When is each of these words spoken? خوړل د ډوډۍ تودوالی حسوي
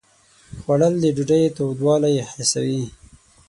خوړل 0.61 0.93
د 1.03 1.05
ډوډۍ 1.15 1.43
تودوالی 1.55 2.15
حسوي 2.31 2.83